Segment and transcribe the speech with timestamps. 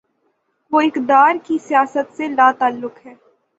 [0.71, 3.13] وہ اقتدار کی سیاست سے لاتعلق ہے۔